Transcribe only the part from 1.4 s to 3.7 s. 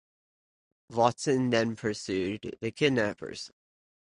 then pursued the kidnappers.